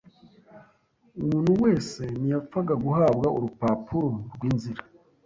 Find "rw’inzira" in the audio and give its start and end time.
4.33-4.81